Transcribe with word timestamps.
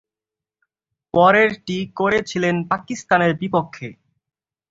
পরেরটি 1.13 1.77
করেছিলেন 1.99 2.55
পাকিস্তানের 2.71 3.31
বিপক্ষে। 3.41 3.87